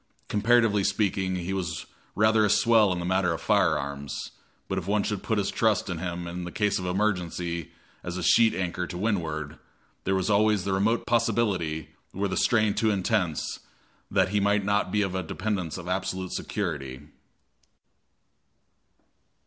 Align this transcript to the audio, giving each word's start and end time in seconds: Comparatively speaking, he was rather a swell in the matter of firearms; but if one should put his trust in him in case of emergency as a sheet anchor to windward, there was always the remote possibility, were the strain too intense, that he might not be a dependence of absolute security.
Comparatively 0.29 0.83
speaking, 0.83 1.35
he 1.35 1.53
was 1.53 1.85
rather 2.15 2.43
a 2.43 2.49
swell 2.49 2.91
in 2.91 2.97
the 2.97 3.05
matter 3.05 3.33
of 3.33 3.39
firearms; 3.39 4.31
but 4.67 4.79
if 4.79 4.87
one 4.87 5.03
should 5.03 5.21
put 5.21 5.37
his 5.37 5.51
trust 5.51 5.91
in 5.91 5.99
him 5.99 6.25
in 6.25 6.51
case 6.53 6.79
of 6.79 6.87
emergency 6.87 7.71
as 8.03 8.17
a 8.17 8.23
sheet 8.23 8.55
anchor 8.55 8.87
to 8.87 8.97
windward, 8.97 9.59
there 10.03 10.15
was 10.15 10.27
always 10.27 10.63
the 10.63 10.73
remote 10.73 11.05
possibility, 11.05 11.89
were 12.15 12.27
the 12.27 12.35
strain 12.35 12.73
too 12.73 12.89
intense, 12.89 13.59
that 14.09 14.29
he 14.29 14.39
might 14.39 14.65
not 14.65 14.91
be 14.91 15.03
a 15.03 15.21
dependence 15.21 15.77
of 15.77 15.87
absolute 15.87 16.31
security. 16.31 17.01